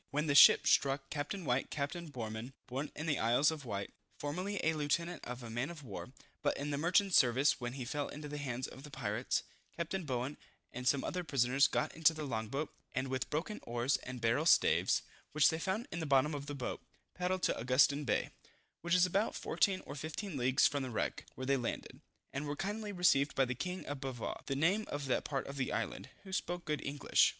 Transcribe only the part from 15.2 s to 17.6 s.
which they found in the bottom of the boat, paddled to